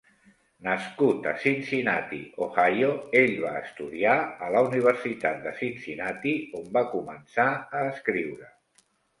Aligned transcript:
Nascut 0.67 1.27
a 1.31 1.33
Cincinnati, 1.43 2.21
Ohio, 2.45 2.87
ell 3.21 3.35
va 3.43 3.51
estudiar 3.59 4.15
a 4.47 4.49
la 4.57 4.63
Universitat 4.71 5.39
de 5.47 5.55
Cincinnati, 5.61 6.35
on 6.63 6.69
va 6.79 6.87
començar 6.97 7.49
a 7.81 7.85
escriure. 7.95 8.51